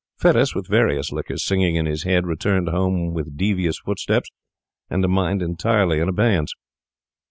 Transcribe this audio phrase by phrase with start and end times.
[0.19, 4.31] Fettes, with various liquors singing in his head, returned home with devious footsteps
[4.89, 6.51] and a mind entirely in abeyance.